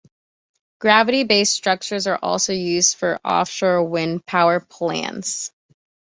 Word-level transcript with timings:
Gravity-based 0.79 1.53
structures 1.53 2.07
are 2.07 2.17
also 2.23 2.53
used 2.53 2.97
for 2.97 3.19
offshore 3.23 3.83
wind 3.83 4.25
power 4.25 4.59
plants. 4.59 5.51